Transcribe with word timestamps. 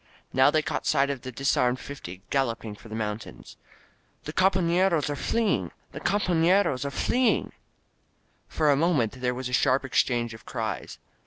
Now 0.33 0.49
they 0.49 0.63
caught 0.63 0.87
sight 0.87 1.11
of 1.11 1.21
the 1.21 1.31
disarmed 1.31 1.79
fifty 1.79 2.23
galloping 2.31 2.73
for 2.73 2.89
the 2.89 2.95
mountains. 2.95 3.55
"The 4.23 4.33
companeros 4.33 5.11
are 5.11 5.15
fleeing! 5.15 5.69
The 5.91 5.99
compafieros 5.99 6.83
are 6.85 6.89
fleeing!" 6.89 7.51
For 8.47 8.71
a 8.71 8.75
moment 8.75 9.21
there 9.21 9.35
was 9.35 9.47
a 9.47 9.53
sharp 9.53 9.85
exchange 9.85 10.33
of 10.33 10.43
cries. 10.43 10.97